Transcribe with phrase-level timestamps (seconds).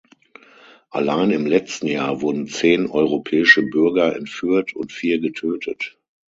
[0.89, 5.95] Allein im letzten Jahr wurden zehn europäische Bürger entführt und vier getötet.